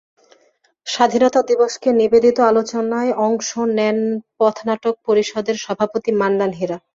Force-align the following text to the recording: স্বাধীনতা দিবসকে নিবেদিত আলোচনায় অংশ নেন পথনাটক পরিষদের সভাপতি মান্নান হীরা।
স্বাধীনতা 0.87 1.39
দিবসকে 1.49 1.89
নিবেদিত 1.93 2.37
আলোচনায় 2.51 3.11
অংশ 3.27 3.49
নেন 3.77 3.97
পথনাটক 4.39 4.95
পরিষদের 5.07 5.55
সভাপতি 5.65 6.11
মান্নান 6.21 6.51
হীরা। 6.59 6.77